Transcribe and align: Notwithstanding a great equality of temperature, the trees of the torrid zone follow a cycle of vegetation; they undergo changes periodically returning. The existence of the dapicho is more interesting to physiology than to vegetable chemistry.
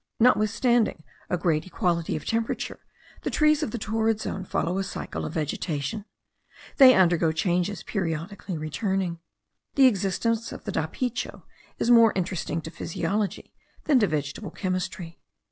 Notwithstanding 0.19 1.03
a 1.29 1.37
great 1.37 1.67
equality 1.67 2.15
of 2.15 2.25
temperature, 2.25 2.79
the 3.21 3.29
trees 3.29 3.61
of 3.61 3.69
the 3.69 3.77
torrid 3.77 4.19
zone 4.19 4.45
follow 4.45 4.79
a 4.79 4.83
cycle 4.83 5.25
of 5.25 5.33
vegetation; 5.33 6.05
they 6.77 6.95
undergo 6.95 7.31
changes 7.31 7.83
periodically 7.83 8.57
returning. 8.57 9.19
The 9.75 9.85
existence 9.85 10.51
of 10.51 10.63
the 10.63 10.71
dapicho 10.71 11.43
is 11.77 11.91
more 11.91 12.13
interesting 12.15 12.61
to 12.61 12.71
physiology 12.71 13.53
than 13.83 13.99
to 13.99 14.07
vegetable 14.07 14.49
chemistry. 14.49 15.19